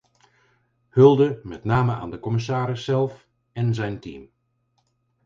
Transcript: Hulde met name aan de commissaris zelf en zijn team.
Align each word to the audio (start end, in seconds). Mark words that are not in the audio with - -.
Hulde 0.89 1.39
met 1.43 1.63
name 1.65 1.91
aan 1.93 2.09
de 2.09 2.19
commissaris 2.19 2.83
zelf 2.83 3.27
en 3.51 3.73
zijn 3.73 3.99
team. 3.99 4.29